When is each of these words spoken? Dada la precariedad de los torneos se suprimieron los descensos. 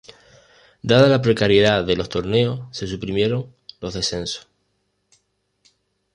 Dada 0.81 1.07
la 1.07 1.21
precariedad 1.21 1.83
de 1.85 1.95
los 1.95 2.09
torneos 2.09 2.61
se 2.71 2.87
suprimieron 2.87 3.53
los 3.81 3.93
descensos. 3.93 4.47